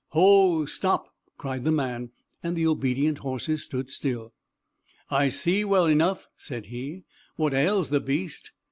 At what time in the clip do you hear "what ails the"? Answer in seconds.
7.35-7.99